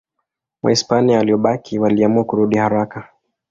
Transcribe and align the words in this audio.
Wahispania 0.63 1.17
waliobaki 1.17 1.79
waliamua 1.79 2.23
kurudi 2.23 2.57
haraka. 2.57 3.09